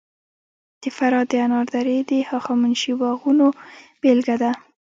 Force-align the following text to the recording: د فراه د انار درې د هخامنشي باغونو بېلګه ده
د 0.81 0.83
فراه 0.97 1.25
د 1.31 1.33
انار 1.45 1.67
درې 1.75 1.97
د 2.09 2.11
هخامنشي 2.31 2.93
باغونو 3.01 3.47
بېلګه 4.01 4.35
ده 4.43 4.51